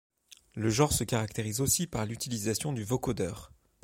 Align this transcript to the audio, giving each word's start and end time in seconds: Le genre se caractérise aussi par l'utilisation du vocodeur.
Le 0.55 0.71
genre 0.71 0.93
se 0.93 1.03
caractérise 1.03 1.61
aussi 1.61 1.85
par 1.85 2.07
l'utilisation 2.07 2.73
du 2.73 2.83
vocodeur. 2.83 3.51